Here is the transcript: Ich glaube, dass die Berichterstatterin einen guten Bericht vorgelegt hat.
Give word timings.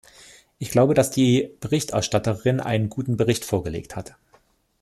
Ich 0.57 0.71
glaube, 0.71 0.95
dass 0.95 1.11
die 1.11 1.55
Berichterstatterin 1.59 2.59
einen 2.59 2.89
guten 2.89 3.17
Bericht 3.17 3.45
vorgelegt 3.45 3.95
hat. 3.95 4.15